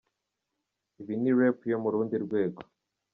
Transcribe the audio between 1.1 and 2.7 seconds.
ni rape yo mu rundi rwego!